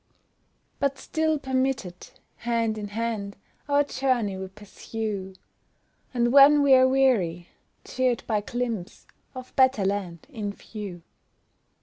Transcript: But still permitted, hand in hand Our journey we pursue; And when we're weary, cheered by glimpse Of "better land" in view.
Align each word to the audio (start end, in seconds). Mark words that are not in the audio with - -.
But 0.79 0.97
still 0.97 1.37
permitted, 1.37 2.07
hand 2.37 2.75
in 2.79 2.87
hand 2.87 3.35
Our 3.69 3.83
journey 3.83 4.35
we 4.35 4.47
pursue; 4.47 5.35
And 6.11 6.31
when 6.33 6.63
we're 6.63 6.87
weary, 6.87 7.49
cheered 7.85 8.23
by 8.25 8.41
glimpse 8.41 9.05
Of 9.35 9.55
"better 9.55 9.85
land" 9.85 10.25
in 10.31 10.53
view. 10.53 11.03